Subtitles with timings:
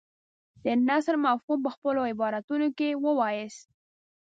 [0.63, 3.67] د نثر مفهوم په خپلو عباراتو کې ووایاست.